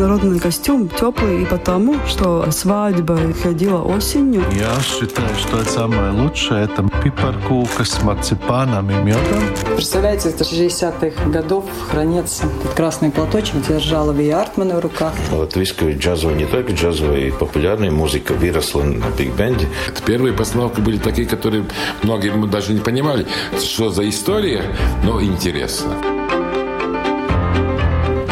[0.00, 4.42] народный костюм теплый и потому, что свадьба ходила осенью.
[4.52, 6.64] Я считаю, что это самое лучшее.
[6.64, 9.42] Это пипаркука с марципаном и медом.
[9.74, 15.12] Представляете, это 60-х годов хранится этот красный платочек, держала Ви Артмана в руках.
[15.30, 19.68] Латвийская джазовая, не только джазовая, и популярная музыка выросла на биг-бенде.
[20.06, 21.64] Первые постановки были такие, которые
[22.02, 23.26] многие мы даже не понимали,
[23.58, 24.64] что за история,
[25.04, 25.94] но интересно.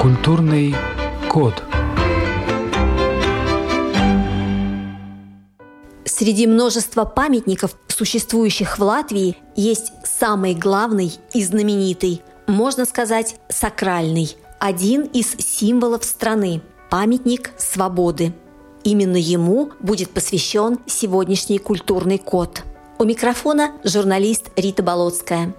[0.01, 0.75] Культурный
[1.29, 1.63] код.
[6.05, 15.03] Среди множества памятников, существующих в Латвии, есть самый главный и знаменитый, можно сказать, сакральный, один
[15.03, 18.33] из символов страны– памятник свободы.
[18.83, 22.63] Именно ему будет посвящен сегодняшний культурный код.
[22.99, 25.55] У микрофона журналист Рита Болотская.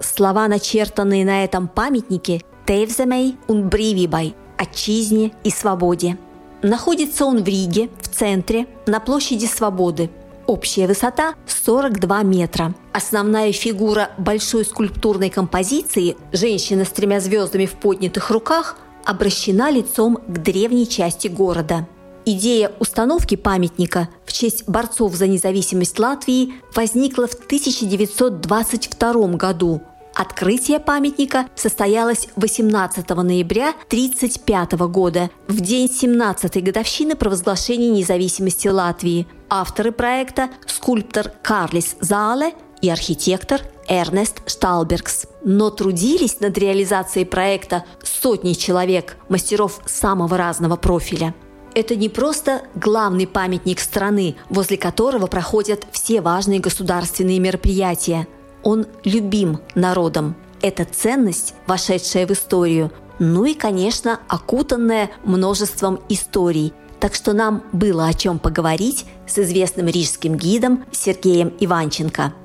[0.00, 6.16] Слова, начертанные на этом памятнике «Тевземей ун бривибай»– «Отчизне и свободе».
[6.62, 10.08] Находится он в Риге, в центре, на площади Свободы.
[10.46, 12.74] Общая высота 42 метра.
[12.92, 20.38] Основная фигура большой скульптурной композиции «Женщина с тремя звездами в поднятых руках» обращена лицом к
[20.38, 21.86] древней части города.
[22.26, 29.82] Идея установки памятника в честь борцов за независимость Латвии возникла в 1922 году
[30.14, 39.26] Открытие памятника состоялось 18 ноября 1935 года, в день 17-й годовщины провозглашения независимости Латвии.
[39.50, 45.26] Авторы проекта– скульптор Карлис Заале и архитектор Эрнест Шталбергс.
[45.42, 51.34] Но трудились над реализацией проекта сотни человек, мастеров самого разного профиля.
[51.74, 58.28] Это не просто главный памятник страны, возле которого проходят все важные государственные мероприятия–
[58.64, 60.34] он любим народом.
[60.62, 66.72] Это ценность, вошедшая в историю, ну и, конечно, окутанная множеством историй.
[66.98, 72.32] Так что нам было о чем поговорить с известным рижским гидом Сергеем Иванченко–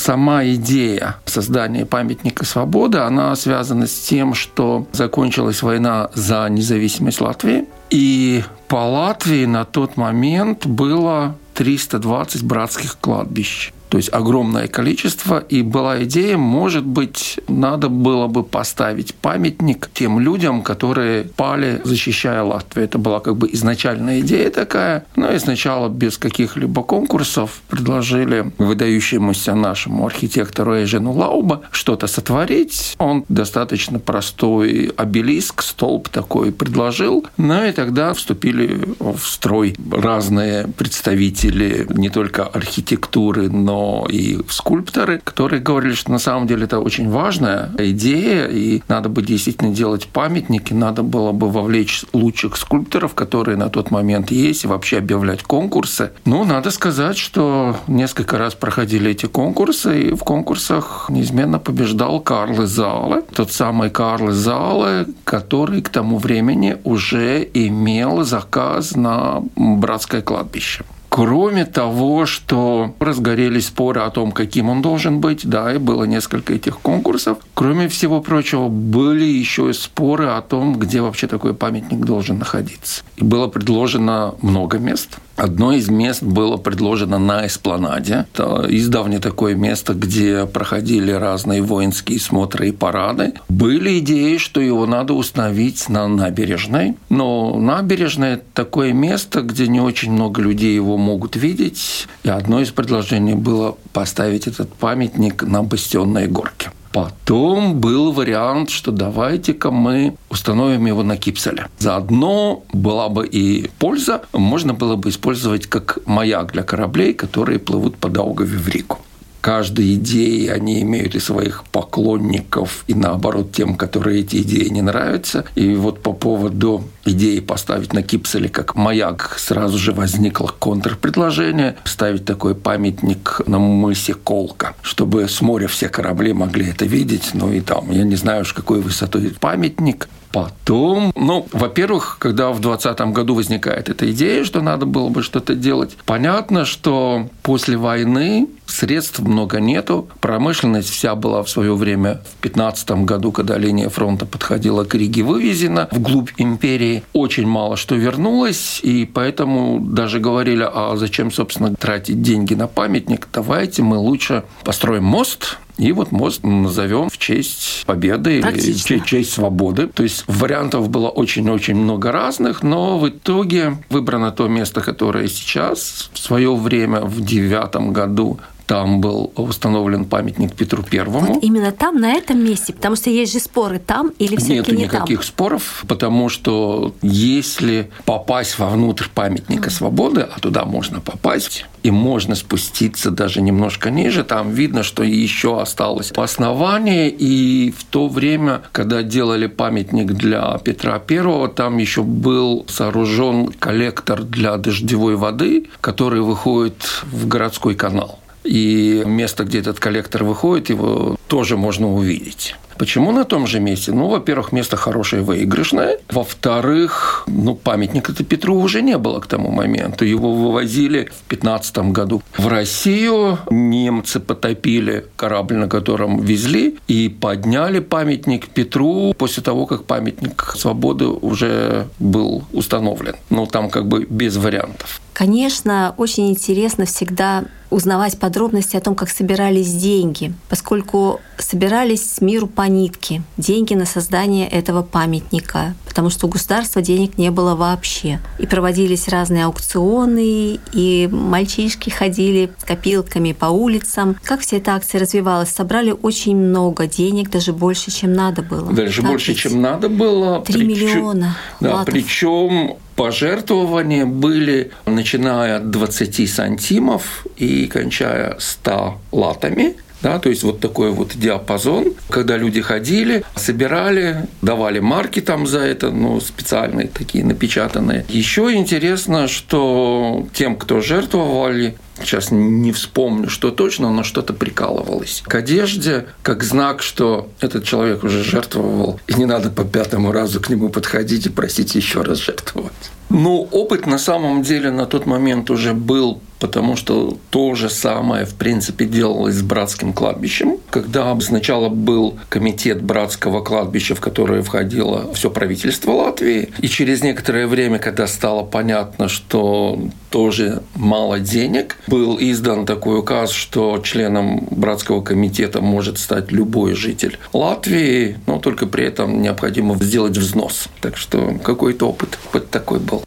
[0.00, 7.66] Сама идея создания памятника свободы, она связана с тем, что закончилась война за независимость Латвии.
[7.90, 15.62] И по Латвии на тот момент было 320 братских кладбищ то есть огромное количество, и
[15.62, 22.84] была идея, может быть, надо было бы поставить памятник тем людям, которые пали, защищая Латвию.
[22.84, 25.04] Это была как бы изначальная идея такая.
[25.16, 32.94] Ну и сначала без каких-либо конкурсов предложили выдающемуся нашему архитектору Эжену Лауба что-то сотворить.
[32.98, 37.26] Он достаточно простой обелиск, столб такой предложил.
[37.38, 45.60] Ну и тогда вступили в строй разные представители не только архитектуры, но и скульпторы, которые
[45.60, 50.72] говорили, что на самом деле это очень важная идея, и надо бы действительно делать памятники,
[50.72, 56.10] надо было бы вовлечь лучших скульпторов, которые на тот момент есть, и вообще объявлять конкурсы.
[56.24, 62.66] Ну, надо сказать, что несколько раз проходили эти конкурсы, и в конкурсах неизменно побеждал Карл
[62.66, 70.84] Зале, тот самый Карл Зале, который к тому времени уже имел заказ на братское кладбище.
[71.10, 76.54] Кроме того, что разгорелись споры о том, каким он должен быть, да, и было несколько
[76.54, 77.38] этих конкурсов.
[77.54, 83.02] Кроме всего прочего, были еще и споры о том, где вообще такой памятник должен находиться.
[83.16, 85.18] И было предложено много мест.
[85.40, 88.26] Одно из мест было предложено на Эспланаде.
[88.34, 93.32] Это издавне такое место, где проходили разные воинские смотры и парады.
[93.48, 96.94] Были идеи, что его надо установить на набережной.
[97.08, 102.06] Но набережная– такое место, где не очень много людей его могут видеть.
[102.22, 106.70] И одно из предложений было поставить этот памятник на Бастионной горке.
[106.92, 111.68] Потом был вариант, что давайте-ка мы установим его на кипселе.
[111.78, 117.96] Заодно была бы и польза, можно было бы использовать как маяк для кораблей, которые плывут
[117.96, 118.99] по Даугаве в Рику
[119.40, 125.44] каждой идеи они имеют и своих поклонников, и наоборот тем, которые эти идеи не нравятся.
[125.54, 132.24] И вот по поводу идеи поставить на Кипселе как маяк сразу же возникло контрпредложение ставить
[132.24, 137.30] такой памятник на мысе Колка, чтобы с моря все корабли могли это видеть.
[137.34, 142.60] Ну и там, я не знаю уж какой высотой памятник, Потом, ну, во-первых, когда в
[142.60, 148.48] 2020 году возникает эта идея, что надо было бы что-то делать, понятно, что после войны
[148.66, 150.08] средств много нету.
[150.20, 155.22] Промышленность вся была в свое время в 15 году, когда линия фронта подходила к Риге,
[155.22, 157.02] вывезена вглубь империи.
[157.12, 163.28] Очень мало что вернулось, и поэтому даже говорили, а зачем, собственно, тратить деньги на памятник?
[163.32, 169.32] Давайте мы лучше построим мост, И вот мост назовем в честь победы, в честь, честь
[169.32, 169.86] свободы.
[169.86, 176.10] То есть вариантов было очень-очень много разных, но в итоге выбрано то место, которое сейчас
[176.12, 178.38] в свое время в девятом году
[178.70, 181.34] там был установлен памятник Петру Первому.
[181.34, 184.68] Вот именно там, на этом месте, потому что есть же споры там или все Нет
[184.68, 185.26] не никаких там?
[185.26, 193.10] споров, потому что если попасть вовнутрь памятника свободы, а туда можно попасть, и можно спуститься
[193.10, 199.48] даже немножко ниже, там видно, что еще осталось основание, и в то время, когда делали
[199.48, 207.26] памятник для Петра Первого, там еще был сооружен коллектор для дождевой воды, который выходит в
[207.26, 208.20] городской канал.
[208.44, 212.56] И место, где этот коллектор выходит, его тоже можно увидеть.
[212.80, 213.92] Почему на том же месте?
[213.92, 215.98] Ну, во-первых, место хорошее, выигрышное.
[216.08, 220.06] Во-вторых, ну, памятника-то Петру уже не было к тому моменту.
[220.06, 223.38] Его вывозили в 15 году в Россию.
[223.50, 231.04] Немцы потопили корабль, на котором везли, и подняли памятник Петру после того, как памятник свободы
[231.04, 233.16] уже был установлен.
[233.28, 235.02] Ну, там как бы без вариантов.
[235.12, 242.46] Конечно, очень интересно всегда узнавать подробности о том, как собирались деньги, поскольку собирались с миру
[242.48, 248.18] по нитке деньги на создание этого памятника, потому что у государства денег не было вообще.
[248.38, 254.16] И проводились разные аукционы, и мальчишки ходили с копилками по улицам.
[254.24, 255.50] Как вся эта акция развивалась?
[255.50, 258.72] Собрали очень много денег, даже больше, чем надо было.
[258.72, 260.42] Даже так больше, чем надо было.
[260.42, 261.94] Три миллиона Да, латов.
[261.94, 269.76] причем пожертвования были начиная от 20 сантимов и кончая 100 латами.
[270.02, 275.60] Да, то есть вот такой вот диапазон, когда люди ходили, собирали, давали марки там за
[275.60, 278.04] это, ну, специальные такие напечатанные.
[278.08, 285.34] Еще интересно, что тем, кто жертвовали, сейчас не вспомню, что точно, но что-то прикалывалось к
[285.34, 290.48] одежде, как знак, что этот человек уже жертвовал, и не надо по пятому разу к
[290.48, 292.72] нему подходить и просить еще раз жертвовать.
[293.08, 298.24] Ну, опыт на самом деле на тот момент уже был, потому что то же самое,
[298.24, 305.12] в принципе, делалось с братским кладбищем, когда сначала был комитет братского кладбища, в которое входило
[305.14, 309.78] все правительство Латвии, и через некоторое время, когда стало понятно, что
[310.10, 317.18] тоже мало денег, был издан такой указ, что членом братского комитета может стать любой житель
[317.32, 320.68] Латвии, но только при этом необходимо сделать взнос.
[320.80, 323.04] Так что какой-то опыт, опыт такой был.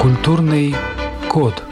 [0.00, 0.74] Культурный
[1.28, 1.62] код.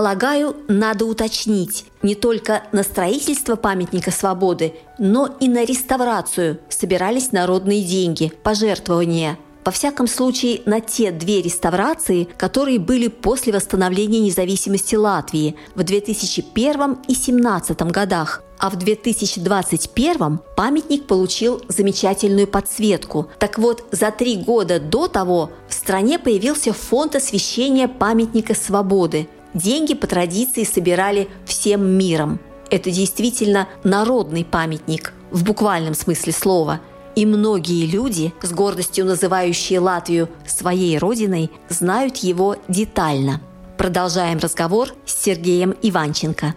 [0.00, 7.84] Полагаю, надо уточнить, не только на строительство памятника свободы, но и на реставрацию собирались народные
[7.84, 9.36] деньги, пожертвования.
[9.62, 16.92] Во всяком случае, на те две реставрации, которые были после восстановления независимости Латвии в 2001
[17.06, 18.42] и 2017 годах.
[18.58, 23.28] А в 2021 памятник получил замечательную подсветку.
[23.38, 29.28] Так вот, за три года до того в стране появился фонд освящения памятника свободы.
[29.54, 32.38] Деньги по традиции собирали всем миром.
[32.70, 36.80] Это действительно народный памятник в буквальном смысле слова.
[37.16, 43.40] И многие люди, с гордостью называющие Латвию своей родиной, знают его детально.
[43.76, 46.54] Продолжаем разговор с Сергеем Иванченко.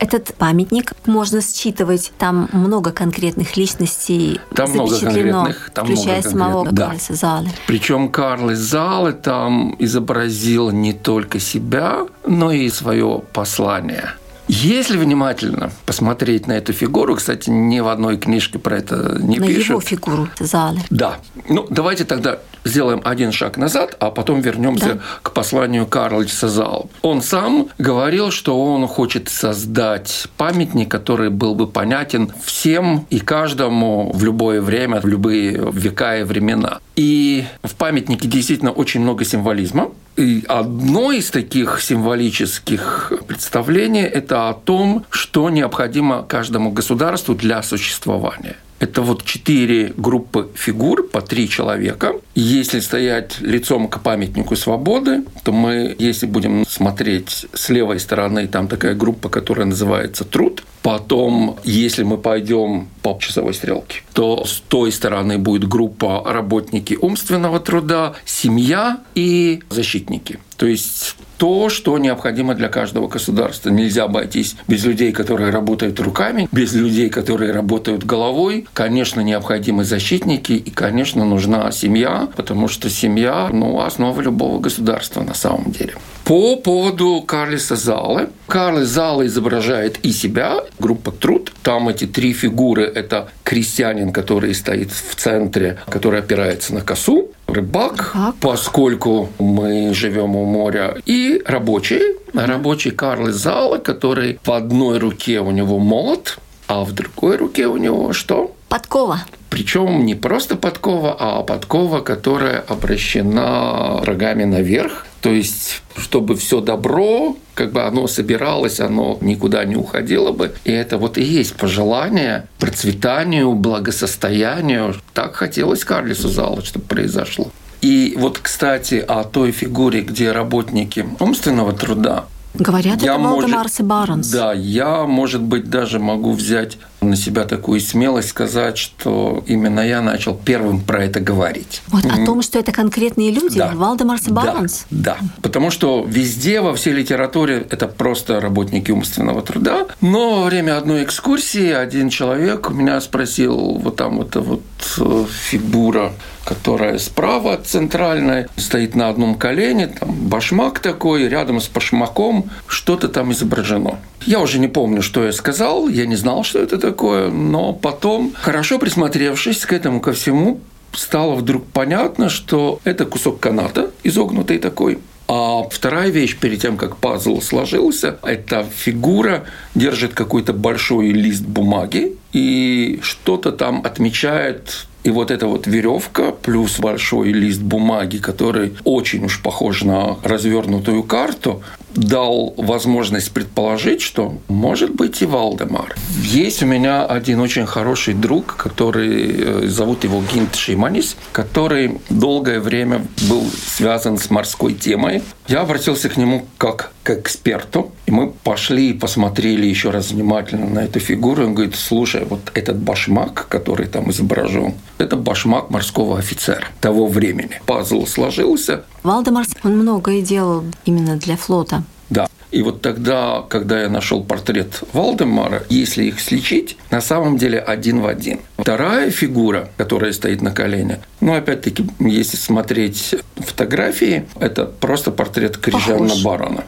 [0.00, 6.72] Этот памятник можно считывать, там много конкретных личностей Там много конкретных, там включая много самого
[6.72, 6.86] да.
[6.86, 7.48] Карлса Залы.
[7.66, 14.14] Причем Карл из зала там изобразил не только себя, но и свое послание.
[14.52, 19.46] Если внимательно посмотреть на эту фигуру, кстати, ни в одной книжке про это не На
[19.46, 19.68] пишут.
[19.68, 20.80] его фигуру Залы.
[20.90, 21.18] Да.
[21.48, 25.00] Ну, давайте тогда сделаем один шаг назад, а потом вернемся Да.
[25.22, 26.90] к посланию Карловича Зал.
[27.02, 34.10] Он сам говорил, что он хочет создать памятник, который был бы понятен всем и каждому
[34.12, 36.80] в любое время, в любые века и времена.
[36.96, 39.92] И в памятнике действительно очень много символизма.
[40.16, 48.56] И одно из таких символических представлений– это о том, что необходимо каждому государству для существования.
[48.80, 52.14] Это вот четыре группы фигур по три человека.
[52.34, 58.68] Если стоять лицом к памятнику свободы, то мы, если будем смотреть с левой стороны, там
[58.68, 60.64] такая группа, которая называется труд.
[60.82, 67.60] Потом, если мы пойдем по часовой стрелке, то с той стороны будет группа работники умственного
[67.60, 70.38] труда, семья и защитники.
[70.56, 73.70] То есть то, что необходимо для каждого государства.
[73.70, 78.66] Нельзя обойтись без людей, которые работают руками, без людей, которые работают головой.
[78.74, 85.32] Конечно, необходимы защитники, и, конечно, нужна семья, потому что семья– ну, основа любого государства на
[85.32, 85.94] самом деле.
[86.30, 88.28] По поводу Карлиса Залы.
[88.46, 91.52] Карлис Зала изображает и себя, группа Труд.
[91.64, 98.12] Там эти три фигуры– это крестьянин, который стоит в центре, который опирается на косу, рыбак,
[98.14, 102.00] рыбак, поскольку мы живем у моря, и рабочий,
[102.32, 107.76] рабочий Карлис Зала, который в одной руке у него молот, а в другой руке у
[107.76, 108.54] него что?
[108.68, 109.22] Подкова.
[109.48, 115.06] Причем не просто подкова, а подкова, которая обращена рогами наверх.
[115.20, 120.52] То есть, чтобы все добро, как бы оно собиралось, оно никуда не уходило бы.
[120.64, 124.94] И это вот и есть пожелание процветанию, благосостоянию.
[125.12, 127.50] Так хотелось Карлису Зала, чтобы произошло.
[127.82, 133.82] И вот, кстати, о той фигуре, где работники умственного труда Говорят, я это Валдемарс и
[133.84, 134.28] Барнс.
[134.28, 140.02] Да, я, может быть, даже могу взять на себя такую смелость сказать, что именно я
[140.02, 141.82] начал первым про это говорить.
[141.88, 143.72] Вот о том, что это конкретные люди, да.
[143.74, 144.86] Валдемарс и Барнс?
[144.90, 149.86] Да, да, потому что везде, во всей литературе это просто работники умственного труда.
[150.00, 154.62] Но во время одной экскурсии один человек у меня спросил, вот там вот эта вот
[154.98, 156.12] э, фигура
[156.44, 163.08] которая справа от центральной, стоит на одном колене, там башмак такой, рядом с башмаком что-то
[163.08, 163.98] там изображено.
[164.26, 168.32] Я уже не помню, что я сказал, я не знал, что это такое, но потом,
[168.34, 170.60] хорошо присмотревшись к этому ко всему,
[170.92, 174.98] стало вдруг понятно, что это кусок каната, изогнутый такой,
[175.32, 179.44] а вторая вещь, перед тем, как пазл сложился, эта фигура
[179.76, 184.88] держит какой-то большой лист бумаги и что-то там отмечает.
[185.04, 191.04] И вот эта вот веревка плюс большой лист бумаги, который очень уж похож на развернутую
[191.04, 191.62] карту,
[191.94, 195.94] дал возможность предположить, что может быть и Валдемар.
[196.22, 202.60] Есть у меня один очень хороший друг, который э, зовут его Гинт Шиманис, который долгое
[202.60, 205.22] время был связан с морской темой.
[205.48, 210.66] Я обратился к нему как к эксперту, и мы пошли и посмотрели еще раз внимательно
[210.66, 211.44] на эту фигуру.
[211.44, 217.60] Он говорит, слушай, вот этот башмак, который там изображен, это башмак морского офицера того времени.
[217.66, 218.84] Пазл сложился.
[219.02, 221.82] Валдемарс, он многое делал именно для флота.
[222.10, 222.28] Да.
[222.50, 228.00] И вот тогда, когда я нашел портрет Валдемара, если их сличить, на самом деле один
[228.00, 228.40] в один.
[228.58, 236.14] Вторая фигура, которая стоит на колене, ну, опять-таки, если смотреть фотографии, это просто портрет Крижана
[236.24, 236.64] Барона.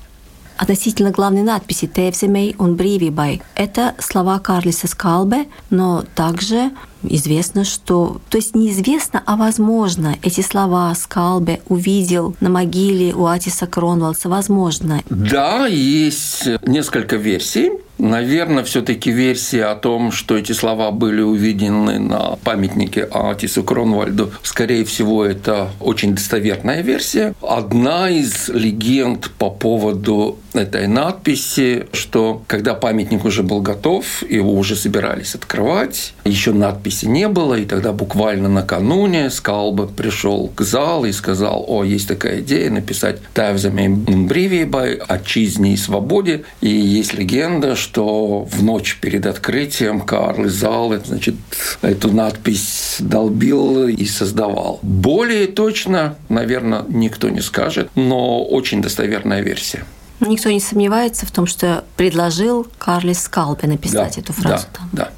[0.63, 6.71] Относительно главной надписи «Тевземей он бривибай»– это слова Карлиса Скалбе, но также
[7.03, 8.21] известно, что...
[8.31, 14.29] То есть неизвестно, а возможно, эти слова Скалбе увидел на могиле у Атиса Кронвалса.
[14.29, 15.03] Возможно.
[15.11, 17.73] Да, есть несколько версий.
[18.03, 24.85] Наверное, все-таки версия о том, что эти слова были увидены на памятнике Атису Кронвальду, скорее
[24.85, 27.33] всего, это очень достоверная версия.
[27.41, 34.75] Одна из легенд по поводу этой надписи, что когда памятник уже был готов, его уже
[34.75, 41.13] собирались открывать, еще надписи не было, и тогда буквально накануне Скалба пришел к залу и
[41.13, 47.77] сказал, о, есть такая идея написать «Тавзами Бривибай» о чизне и свободе, и есть легенда,
[47.93, 51.35] что в ночь перед открытием Карл из зала значит,
[51.83, 54.79] эту надпись долбил и создавал.
[54.81, 59.85] Более точно, наверное, никто не скажет, но очень достоверная версия.
[60.21, 64.67] Никто не сомневается в том, что предложил Карлис Скалпе написать да, эту фразу.
[64.73, 64.89] Да, там.
[64.93, 65.11] да,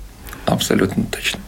[0.47, 1.39] абсолютно точно.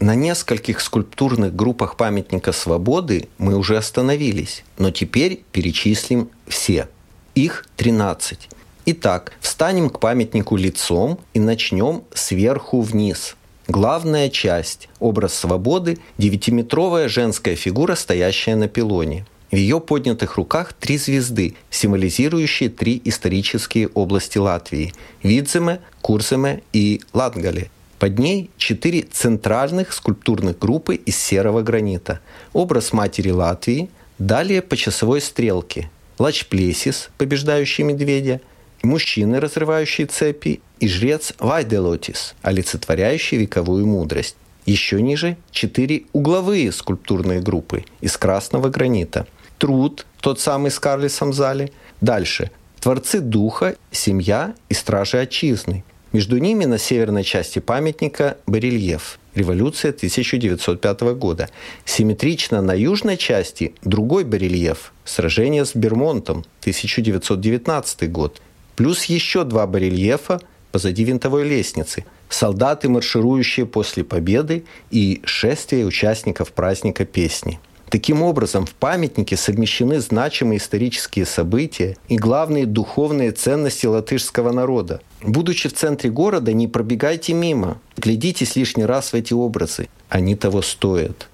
[0.00, 6.88] На нескольких скульптурных группах памятника свободы мы уже остановились, но теперь перечислим все.
[7.34, 8.48] Их 13.
[8.86, 13.36] Итак, встанем к памятнику лицом и начнем сверху вниз.
[13.68, 19.26] Главная часть– образ свободы– девятиметровая женская фигура, стоящая на пилоне.
[19.50, 27.70] В ее поднятых руках три звезды, символизирующие три исторические области Латвии– Видземе, Курземе и Латгале–
[28.00, 32.20] под ней четыре центральных скульптурных группы из серого гранита.
[32.54, 35.90] Образ матери Латвии, далее по часовой стрелке.
[36.18, 38.40] Лачплесис, побеждающий медведя,
[38.82, 44.36] мужчины, разрывающие цепи, и жрец Вайделотис, олицетворяющий вековую мудрость.
[44.64, 49.26] Еще ниже четыре угловые скульптурные группы из красного гранита.
[49.58, 51.70] Труд, тот самый с Карлисом зале.
[52.00, 52.50] Дальше.
[52.80, 55.84] Творцы духа, семья и стражи отчизны.
[56.12, 61.48] Между ними на северной части памятника барельеф «Революция 1905 года».
[61.84, 68.42] Симметрично на южной части другой барельеф «Сражение с Бермонтом 1919 год».
[68.74, 70.40] Плюс еще два барельефа
[70.72, 77.60] позади винтовой лестницы– солдаты, марширующие после победы и шествие участников праздника песни–
[77.90, 85.00] Таким образом, в памятнике совмещены значимые исторические события и главные духовные ценности латышского народа.
[85.22, 87.78] Будучи в центре города, не пробегайте мимо.
[87.96, 89.88] Глядитесь лишний раз в эти образы.
[90.08, 91.28] Они того стоят.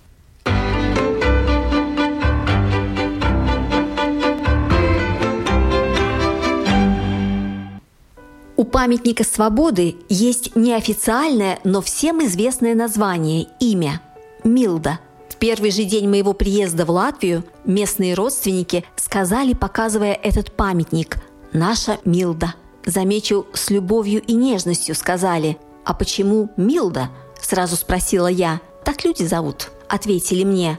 [8.56, 14.00] У памятника свободы есть неофициальное, но всем известное название– имя–
[14.44, 15.00] Милда–
[15.36, 21.18] в первый же день моего приезда в Латвию местные родственники сказали, показывая этот памятник,
[21.52, 22.54] «Наша Милда».
[22.86, 25.58] Замечу, с любовью и нежностью сказали.
[25.84, 27.10] «А почему Милда?»–
[27.42, 28.62] сразу спросила я.
[28.82, 30.78] «Так люди зовут»,– ответили мне.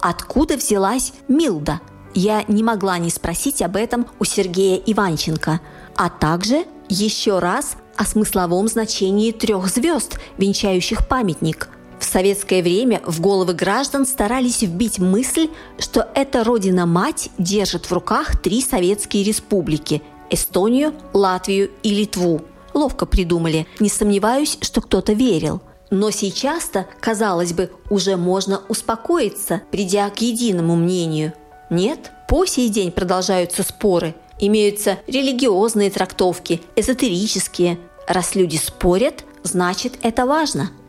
[0.00, 1.80] Откуда взялась Милда?
[2.14, 5.60] Я не могла не спросить об этом у Сергея Иванченко,
[5.94, 13.20] а также еще раз о смысловом значении трех звезд, венчающих памятник– в советское время в
[13.20, 15.48] головы граждан старались вбить мысль,
[15.78, 22.42] что эта родина-мать держит в руках три советские республики– Эстонию, Латвию и Литву.
[22.72, 25.60] Ловко придумали, не сомневаюсь, что кто-то верил.
[25.90, 31.34] Но сейчас-то, казалось бы, уже можно успокоиться, придя к единому мнению.
[31.70, 34.14] Нет, по сей день продолжаются споры.
[34.40, 37.78] Имеются религиозные трактовки, эзотерические.
[38.08, 40.70] Раз люди спорят, значит это важно–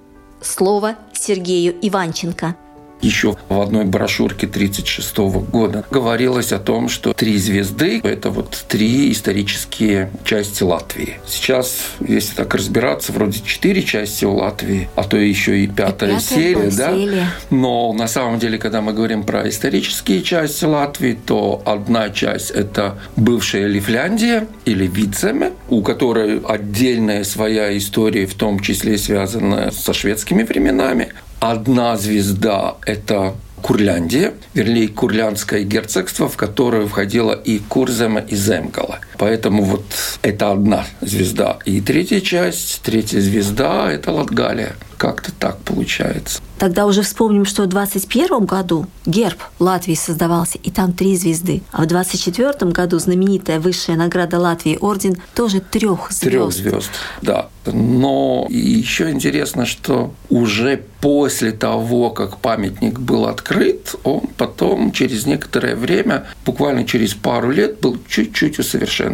[0.45, 2.55] Слово Сергею Иванченко–
[3.01, 5.17] еще в одной брошюрке 1936
[5.51, 11.19] года говорилось о том, что три звезды– это вот три исторические части Латвии.
[11.27, 16.13] Сейчас, если так разбираться, вроде четыре части у Латвии, а то еще и пятая, и
[16.13, 16.93] пятая серия, да?
[16.93, 17.27] Серия.
[17.49, 22.97] Но на самом деле, когда мы говорим про исторические части Латвии, то одна часть– это
[23.15, 30.43] бывшая Лифляндия или Вицеме, у которой отдельная своя история, в том числе связанная со шведскими
[30.43, 31.13] временами.
[31.47, 38.97] Одна звезда– это Курляндия, вернее, Курлянское герцогство, в которое входило и Курзема, и Земгала.
[39.17, 39.85] Поэтому вот
[40.21, 41.59] это одна звезда.
[41.65, 44.75] И третья часть, третья звезда– это Латгалия.
[44.97, 46.41] Как-то так получается.
[46.57, 51.61] Тогда уже вспомним, что в 21 году герб Латвии создавался, и там три звезды.
[51.71, 56.21] А в 24 году знаменитая высшая награда Латвии орден тоже трех звезд.
[56.21, 57.49] Трех звезд, да.
[57.65, 65.75] Но еще интересно, что уже после того, как памятник был открыт, он потом через некоторое
[65.75, 69.04] время, буквально через пару лет, был чуть-чуть усовершенствован.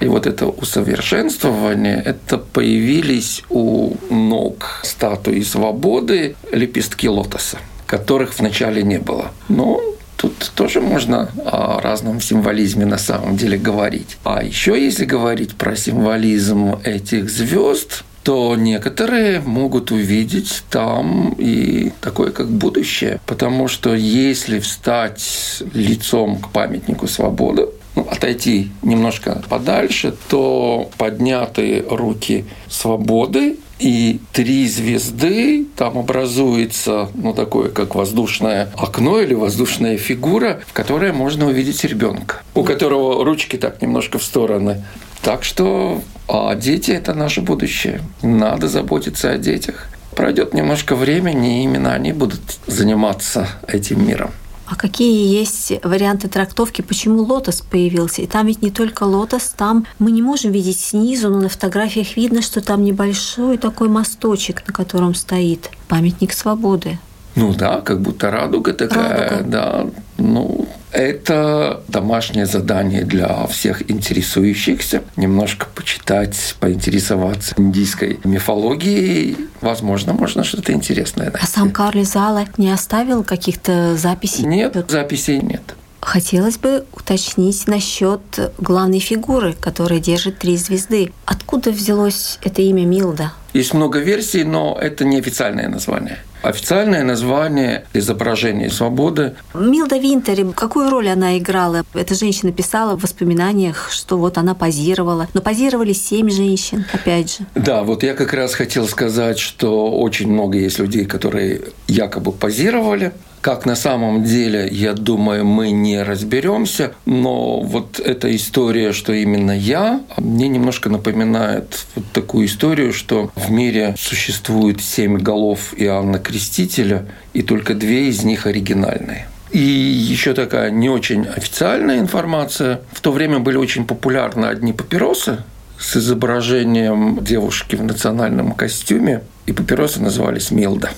[0.00, 8.98] И вот это усовершенствование, это появились у ног статуи свободы лепестки лотоса, которых вначале не
[8.98, 9.32] было.
[9.48, 9.80] Но
[10.18, 14.18] Тут тоже можно о разном символизме на самом деле говорить.
[14.24, 22.32] А еще если говорить про символизм этих звезд, то некоторые могут увидеть там и такое
[22.32, 23.20] как будущее.
[23.26, 27.68] Потому что если встать лицом к памятнику свободы,
[28.02, 37.94] отойти немножко подальше, то поднятые руки свободы и три звезды, там образуется, ну, такое, как
[37.94, 44.18] воздушное окно или воздушная фигура, в которой можно увидеть ребенка, у которого ручки так немножко
[44.18, 44.84] в стороны.
[45.22, 48.02] Так что а дети– это наше будущее.
[48.22, 49.88] Надо заботиться о детях.
[50.14, 54.30] Пройдет немножко времени, и именно они будут заниматься этим миром.
[54.70, 58.20] А какие есть варианты трактовки, почему лотос появился?
[58.20, 62.16] И там ведь не только лотос, там мы не можем видеть снизу, но на фотографиях
[62.16, 66.98] видно, что там небольшой такой мосточек, на котором стоит памятник свободы.
[67.34, 69.50] Ну да, как будто радуга такая, радуга.
[69.50, 69.86] да.
[70.18, 75.02] Ну, это домашнее задание для всех интересующихся.
[75.16, 79.36] Немножко почитать, поинтересоваться индийской мифологией.
[79.60, 81.40] Возможно, можно что-то интересное найти.
[81.42, 84.44] А сам Карли Зала не оставил каких-то записей?
[84.44, 85.62] Нет, записей нет.
[86.00, 88.20] Хотелось бы уточнить насчет
[88.58, 91.12] главной фигуры, которая держит три звезды.
[91.26, 93.32] Откуда взялось это имя Милда?
[93.52, 96.18] Есть много версий, но это не официальное название.
[96.42, 99.34] Официальное название изображения свободы.
[99.54, 101.84] Милда Винтери, какую роль она играла?
[101.94, 105.26] Эта женщина писала в воспоминаниях, что вот она позировала.
[105.34, 107.46] Но позировали семь женщин, опять же.
[107.54, 113.12] Да, вот я как раз хотел сказать, что очень много есть людей, которые якобы позировали.
[113.40, 119.52] Как на самом деле, я думаю, мы не разберемся, но вот эта история, что именно
[119.52, 127.06] я, мне немножко напоминает вот такую историю, что в мире существует семь голов Иоанна Крестителя,
[127.32, 129.28] и только две из них оригинальные.
[129.50, 132.80] И еще такая не очень официальная информация.
[132.92, 135.44] В то время были очень популярны одни папиросы
[135.78, 140.90] с изображением девушки в национальном костюме, и папиросы назывались Милда.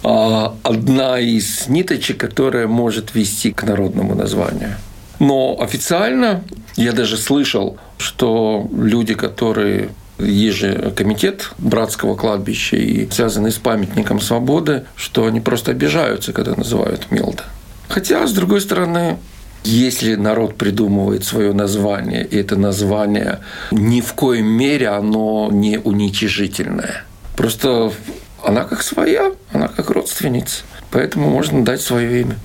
[0.03, 4.75] А одна из ниточек, которая может вести к народному названию.
[5.19, 6.43] Но официально
[6.75, 14.19] я даже слышал, что люди, которые есть же комитет братского кладбища и связанный с памятником
[14.21, 17.43] свободы, что они просто обижаются, когда называют Милда.
[17.87, 19.17] Хотя, с другой стороны,
[19.63, 23.39] если народ придумывает свое название, и это название
[23.71, 27.03] ни в коем мере оно не уничижительное.
[27.35, 27.91] Просто
[28.43, 30.63] она как своя, она как родственница.
[30.91, 32.37] Поэтому можно дать свое имя.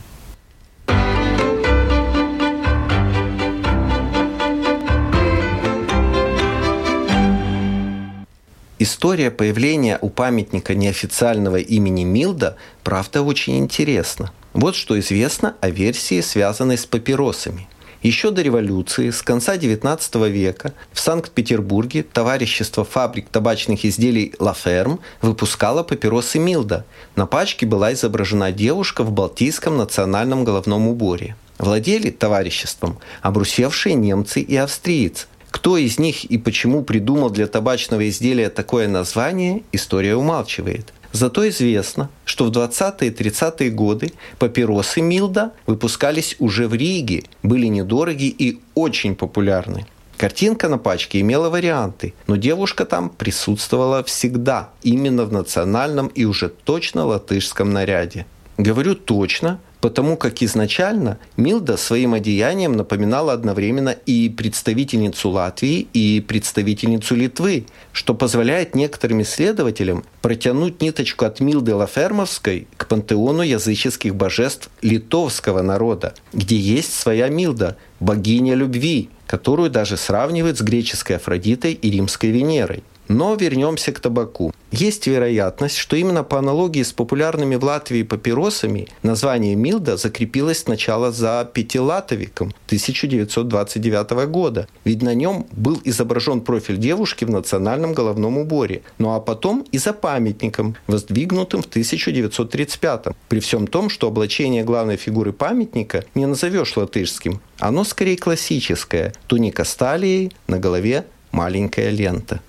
[8.79, 14.31] История появления у памятника неофициального имени Милда, правда, очень интересна.
[14.53, 17.67] Вот что известно о версии, связанной с папиросами.
[18.05, 25.01] Еще до революции, с конца XIX века, в Санкт-Петербурге товарищество фабрик табачных изделий «Ла Ферм»
[25.23, 26.85] выпускало папиросы Милда.
[27.17, 31.35] На пачке была изображена девушка в Балтийском национальном головном уборе.
[31.57, 38.51] Владели товариществом обрусевшие немцы и австриец, кто из них и почему придумал для табачного изделия
[38.51, 40.93] такое название, история умалчивает.
[41.15, 48.25] Зато известно, что в 20-е 30-е годы папиросы Милда выпускались уже в Риге, были недороги
[48.25, 49.87] и очень популярны.
[50.17, 56.49] Картинка на пачке имела варианты, но девушка там присутствовала всегда, именно в национальном и уже
[56.49, 58.27] точно латышском наряде.
[58.59, 67.15] Говорю точно, потому как изначально Милда своим одеянием напоминала одновременно и представительницу Латвии, и представительницу
[67.15, 75.61] Литвы, что позволяет некоторым исследователям протянуть ниточку от Милды Лафермовской к пантеону языческих божеств литовского
[75.61, 82.31] народа, где есть своя Милда, богиня любви, которую даже сравнивают с греческой Афродитой и римской
[82.31, 82.85] Венерой.
[83.09, 84.53] Но вернемся к табаку.
[84.77, 91.13] Есть вероятность, что именно по аналогии с популярными в Латвии папиросами название Милда закрепилось сначала
[91.13, 98.83] за пятилатовиком 1929 года, ведь на нем был изображен профиль девушки в национальном головном уборе,
[98.99, 104.97] ну а потом и за памятником, воздвигнутым в 1935 при всем том, что облачение главной
[104.97, 112.41] фигуры памятника не назовешь латышским, оно скорее классическое, туника с талией, на голове маленькая лента.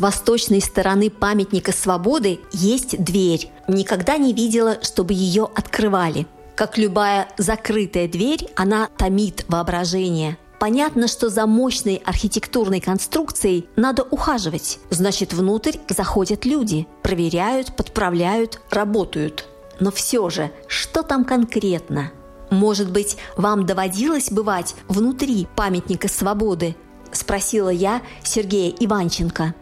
[0.00, 3.50] Восточной стороны памятника свободы есть дверь.
[3.68, 6.26] Никогда не видела, чтобы ее открывали.
[6.54, 10.36] Как любая закрытая дверь, она томит воображение.
[10.58, 14.78] Понятно, что за мощной архитектурной конструкцией надо ухаживать.
[14.90, 19.48] Значит, внутрь заходят люди, проверяют, подправляют, работают.
[19.80, 22.12] Но все же, что там конкретно?
[22.50, 26.76] Может быть, вам доводилось бывать внутри памятника свободы?
[27.10, 29.54] Спросила я Сергея Иванченко.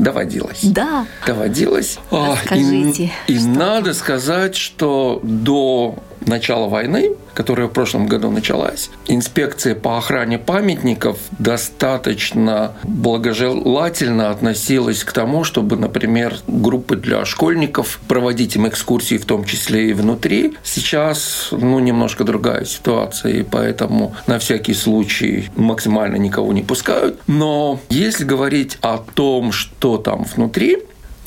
[0.00, 0.64] Доводилось.
[0.64, 1.06] Да.
[1.26, 1.98] Доводилось.
[2.44, 3.12] Скажите.
[3.26, 9.98] И, и надо сказать, что до начала войны, которая в прошлом году началась, инспекция по
[9.98, 19.16] охране памятников достаточно благожелательно относилась к тому, чтобы, например, группы для школьников проводить им экскурсии,
[19.16, 20.56] в том числе и внутри.
[20.62, 27.20] Сейчас ну, немножко другая ситуация, и поэтому на всякий случай максимально никого не пускают.
[27.26, 30.78] Но если говорить о том, что там внутри,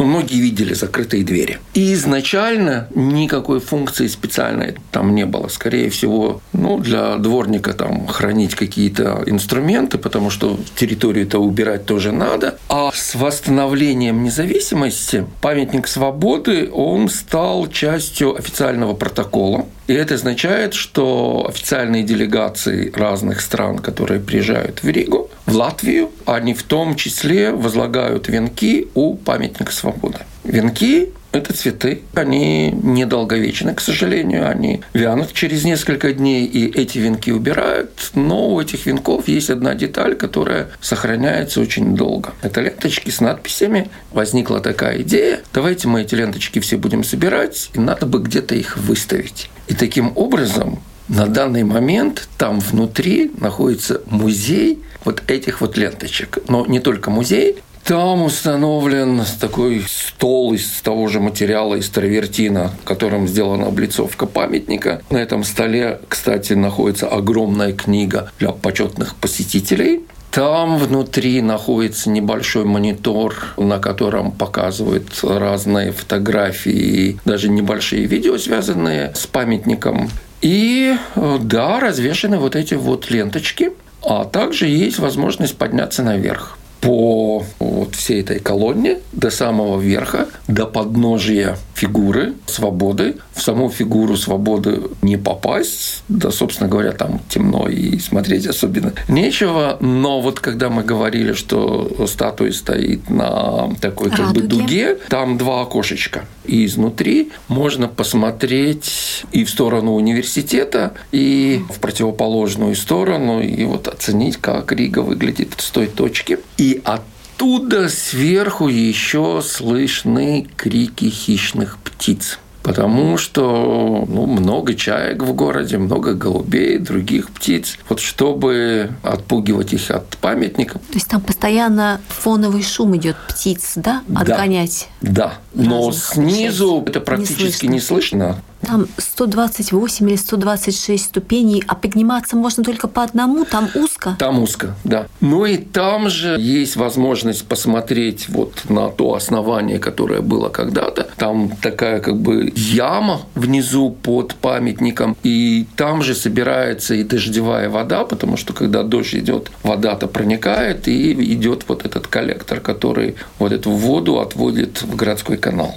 [0.03, 1.59] но многие видели закрытые двери.
[1.73, 5.47] И изначально никакой функции специальной там не было.
[5.47, 12.57] Скорее всего, ну, для дворника там хранить какие-то инструменты, потому что территорию-то убирать тоже надо.
[12.67, 19.67] А с восстановлением независимости памятник свободы, он стал частью официального протокола.
[19.87, 26.53] И это означает, что официальные делегации разных стран, которые приезжают в Ригу, в Латвию, они
[26.53, 30.19] в том числе возлагают венки у памятника свободы.
[30.43, 32.01] Венки это цветы.
[32.13, 34.49] Они недолговечны, к сожалению.
[34.49, 38.11] Они вянут через несколько дней, и эти венки убирают.
[38.13, 42.33] Но у этих венков есть одна деталь, которая сохраняется очень долго.
[42.41, 43.89] Это ленточки с надписями.
[44.11, 45.41] Возникла такая идея.
[45.53, 49.49] Давайте мы эти ленточки все будем собирать, и надо бы где-то их выставить.
[49.67, 56.37] И таким образом На данный момент там внутри находится музей вот этих вот ленточек.
[56.47, 63.27] Но не только музей, там установлен такой стол из того же материала, из травертина, которым
[63.27, 65.01] сделана облицовка памятника.
[65.09, 70.01] На этом столе, кстати, находится огромная книга для почетных посетителей.
[70.31, 79.27] Там внутри находится небольшой монитор, на котором показывают разные фотографии, даже небольшие видео, связанные с
[79.27, 80.09] памятником.
[80.41, 87.95] И да, развешаны вот эти вот ленточки, а также есть возможность подняться наверх по вот
[87.95, 93.15] всей этой колонне до самого верха, до подножия фигуры свободы.
[93.33, 99.77] В саму фигуру свободы не попасть, да, собственно говоря, там темно и смотреть особенно нечего.
[99.79, 105.37] Но вот когда мы говорили, что статуя стоит на такой как а, бы дуге, там
[105.37, 106.25] два окошечка.
[106.45, 114.37] И изнутри можно посмотреть и в сторону университета, и в противоположную сторону, и вот оценить,
[114.37, 116.39] как Рига выглядит с той точки.
[116.57, 125.77] И оттуда сверху еще слышны крики хищных птиц потому что ну, много чаек в городе,
[125.77, 127.77] много голубей, других птиц.
[127.89, 130.81] Вот чтобы отпугивать их от памятников.
[130.81, 134.01] То есть там постоянно фоновый шум идет птиц, да?
[134.15, 134.87] Отгонять.
[135.01, 135.63] Да, да.
[135.63, 138.17] но снизу это практически не слышно.
[138.17, 138.43] Не слышно.
[138.65, 144.15] Там 128 или 126 ступеней, а подниматься можно только по одному, там узко.
[144.19, 145.07] Там узко, да.
[145.21, 151.09] Ну и там же есть возможность посмотреть вот на то основание, которое было когда-то.
[151.17, 158.05] Там такая как бы яма внизу под памятником, и там же собирается и дождевая вода,
[158.05, 163.71] потому что когда дождь идет, вода-то проникает, и идет вот этот коллектор, который вот эту
[163.71, 165.75] воду отводит в городской канал.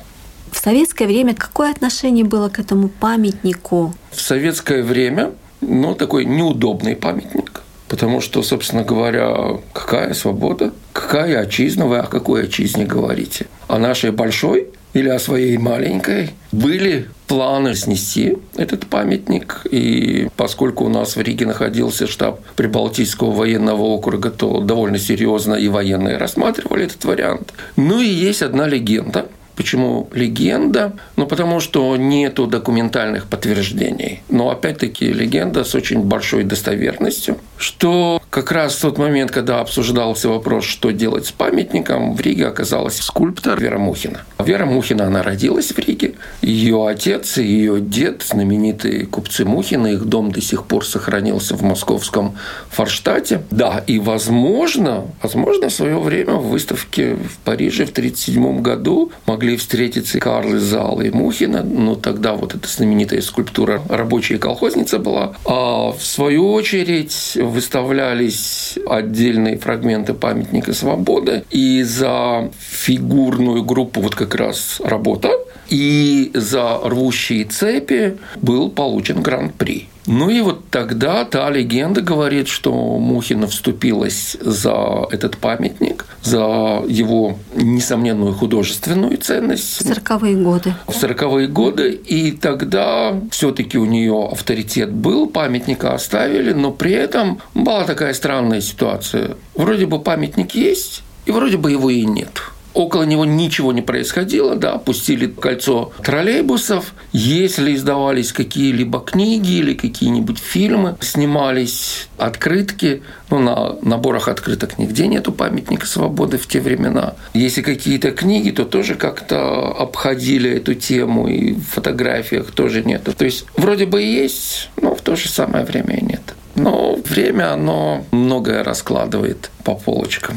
[0.57, 3.95] В советское время какое отношение было к этому памятнику?
[4.11, 7.63] В советское время, ну, такой неудобный памятник.
[7.89, 10.73] Потому что, собственно говоря, какая свобода?
[10.95, 11.85] Какая отчизна?
[11.85, 13.47] Вы о какой отчизне говорите?
[13.69, 16.31] О нашей большой или о своей маленькой?
[16.53, 19.61] Были планы снести этот памятник.
[19.71, 25.69] И поскольку у нас в Риге находился штаб Прибалтийского военного округа, то довольно серьезно и
[25.69, 27.53] военные рассматривали этот вариант.
[27.77, 30.93] Ну и есть одна легенда– Почему легенда?
[31.17, 34.23] Ну, потому что нету документальных подтверждений.
[34.29, 40.29] Но опять-таки легенда с очень большой достоверностью, что как раз в тот момент, когда обсуждался
[40.29, 44.25] вопрос, что делать с памятником, в Риге оказалась скульптор Вера Мухина.
[44.39, 46.15] Вера Мухина, она родилась в Риге.
[46.43, 51.63] Ее отец и ее дед, знаменитые купцы Мухины, их дом до сих пор сохранился в
[51.63, 52.37] московском
[52.71, 53.43] Форштате.
[53.51, 59.46] Да, и возможно, возможно, в свое время в выставке в Париже в 1937 году могли
[59.55, 61.63] встретиться Карл Зал и Мухина.
[61.63, 65.37] Ну, тогда вот эта знаменитая скульптура «Рабочая колхозница» была.
[65.45, 74.15] А в свою очередь выставляли появились отдельные фрагменты памятника свободы, и за фигурную группу вот
[74.15, 75.31] как раз работа,
[75.69, 79.89] и за рвущие цепи был получен гран-при.
[80.07, 87.39] Ну и вот тогда та легенда говорит, что Мухина вступилась за этот памятник, за его
[87.55, 89.81] несомненную художественную ценность.
[89.81, 90.75] В сороковые годы.
[90.87, 91.93] В сороковые годы.
[91.93, 98.13] И тогда все таки у нее авторитет был, памятника оставили, но при этом была такая
[98.13, 99.37] странная ситуация.
[99.55, 102.43] Вроде бы памятник есть, и вроде бы его и нет.
[102.77, 106.93] Около него ничего не происходило, да, пустили кольцо троллейбусов.
[107.11, 115.33] Если издавались какие-либо книги или какие-нибудь фильмы, снимались открытки, ну, на наборах открыток нигде нету
[115.33, 117.15] памятника свободы в те времена.
[117.33, 123.15] Если какие-то книги, то тоже как-то обходили эту тему, и в фотографиях тоже нету.
[123.15, 126.35] То есть вроде бы есть, но в то же самое время и нет.
[126.57, 130.37] Но время, оно многое раскладывает по полочкам.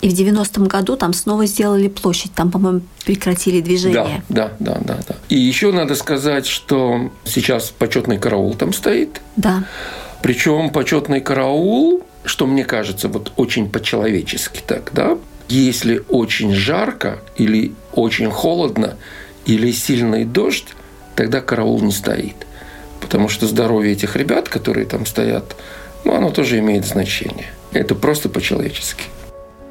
[0.00, 4.22] И в 90-м году там снова сделали площадь, там, по-моему, прекратили движение.
[4.28, 5.14] Да, да, да, да, да.
[5.28, 9.20] И еще надо сказать, что сейчас почетный караул там стоит.
[9.36, 9.64] Да.
[10.22, 17.72] Причем почетный караул, что мне кажется, вот очень по-человечески так, да, если очень жарко или
[17.92, 18.96] очень холодно
[19.44, 20.68] или сильный дождь,
[21.16, 22.46] тогда караул не стоит.
[23.00, 25.56] Потому что здоровье этих ребят, которые там стоят,
[26.04, 27.52] ну, оно тоже имеет значение.
[27.72, 29.04] Это просто по-человечески.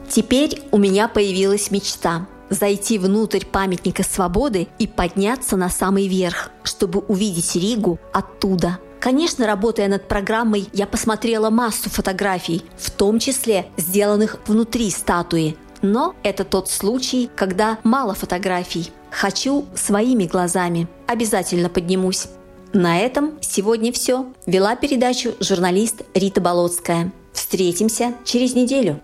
[0.10, 7.00] Теперь у меня появилась мечта– зайти внутрь памятника свободы и подняться на самый верх, чтобы
[7.00, 8.80] увидеть Ригу оттуда.
[9.00, 15.56] Конечно, работая над программой, я посмотрела массу фотографий, в том числе сделанных внутри статуи.
[15.82, 18.92] Но это тот случай, когда мало фотографий.
[19.12, 20.88] Хочу своими глазами.
[21.08, 22.28] Обязательно поднимусь.
[22.74, 24.28] На этом сегодня все.
[24.46, 27.14] Вела передачу журналист Рита Болотская.
[27.32, 29.00] Встретимся через неделю.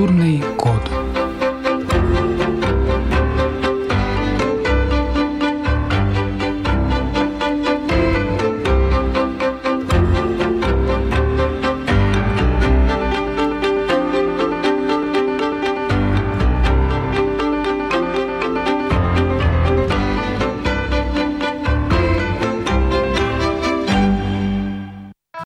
[0.00, 0.79] Культурный код.